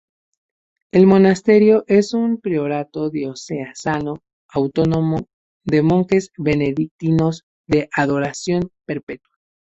El 0.91 1.05
monasterio 1.05 1.83
es 1.85 2.15
un 2.15 2.39
priorato 2.41 3.11
diocesano 3.11 4.15
autónomo 4.49 5.27
de 5.63 5.83
Monjes 5.83 6.31
Benedictinos 6.39 7.43
de 7.67 7.87
Adoración 7.95 8.71
Perpetua. 8.87 9.37